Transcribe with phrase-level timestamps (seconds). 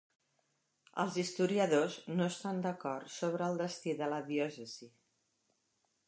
[1.01, 4.89] Els historiadors no estan d'acord sobre el destí de la diòcesi.